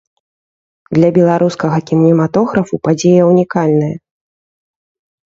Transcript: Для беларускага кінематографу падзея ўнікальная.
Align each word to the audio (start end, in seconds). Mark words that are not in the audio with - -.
Для 0.97 1.09
беларускага 1.17 1.77
кінематографу 1.89 2.75
падзея 2.87 3.23
ўнікальная. 3.31 3.91